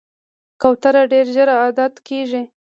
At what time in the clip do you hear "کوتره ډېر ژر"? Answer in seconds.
0.61-1.49